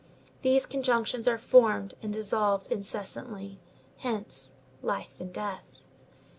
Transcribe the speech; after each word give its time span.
These 0.41 0.65
conjunctions 0.65 1.27
are 1.27 1.37
formed 1.37 1.93
and 2.01 2.11
dissolved 2.11 2.71
incessantly; 2.71 3.59
hence 3.97 4.55
life 4.81 5.13
and 5.19 5.31
death. 5.31 5.77